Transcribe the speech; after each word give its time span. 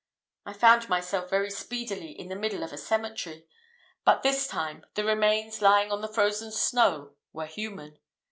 I 0.47 0.53
found 0.53 0.89
myself 0.89 1.29
very 1.29 1.51
speedily 1.51 2.19
in 2.19 2.27
the 2.27 2.35
middle 2.35 2.63
of 2.63 2.73
a 2.73 2.77
cemetery; 2.79 3.45
but 4.03 4.23
this 4.23 4.47
time, 4.47 4.83
the 4.95 5.05
remains 5.05 5.61
lying 5.61 5.91
on 5.91 6.01
the 6.01 6.11
frozen 6.11 6.51
snow 6.51 7.17
were 7.33 7.45
human. 7.45 7.99